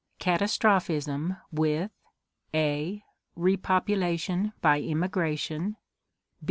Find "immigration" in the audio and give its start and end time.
4.81-5.77